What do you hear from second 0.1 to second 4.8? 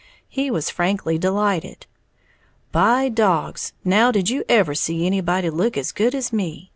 He was frankly delighted. "By dogs, now, did you ever